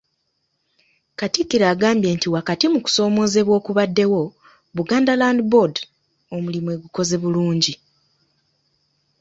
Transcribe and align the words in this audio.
Katikkiro 1.19 1.65
agambye 1.73 2.09
nti 2.15 2.27
wakati 2.35 2.65
mu 2.73 2.79
kusoomoozebwa 2.85 3.53
okubaddewo, 3.59 4.23
Buganda 4.75 5.13
Land 5.19 5.41
Board 5.51 5.75
omulimu 6.35 6.69
egukoze 6.75 7.15
bulungi. 7.23 7.73